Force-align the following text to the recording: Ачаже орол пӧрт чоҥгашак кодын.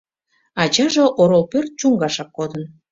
Ачаже 0.61 1.05
орол 1.21 1.43
пӧрт 1.51 1.71
чоҥгашак 1.79 2.29
кодын. 2.37 2.63